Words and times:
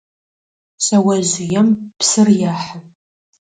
Шъэожъыем 0.83 1.67
псыр 1.97 2.27
ехьы. 2.53 2.77